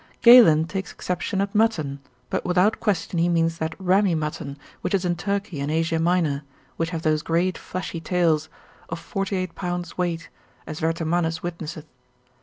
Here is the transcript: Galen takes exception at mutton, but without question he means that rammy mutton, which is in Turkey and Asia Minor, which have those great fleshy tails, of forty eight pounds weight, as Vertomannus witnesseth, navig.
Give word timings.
Galen 0.23 0.65
takes 0.65 0.91
exception 0.91 1.41
at 1.41 1.53
mutton, 1.53 1.99
but 2.31 2.43
without 2.43 2.79
question 2.79 3.19
he 3.19 3.29
means 3.29 3.59
that 3.59 3.75
rammy 3.77 4.15
mutton, 4.17 4.57
which 4.81 4.95
is 4.95 5.05
in 5.05 5.15
Turkey 5.15 5.59
and 5.59 5.69
Asia 5.71 5.99
Minor, 5.99 6.41
which 6.75 6.89
have 6.89 7.03
those 7.03 7.21
great 7.21 7.55
fleshy 7.55 7.99
tails, 8.01 8.49
of 8.89 8.97
forty 8.97 9.35
eight 9.35 9.53
pounds 9.53 9.99
weight, 9.99 10.29
as 10.65 10.79
Vertomannus 10.79 11.43
witnesseth, 11.43 11.85
navig. 11.85 12.29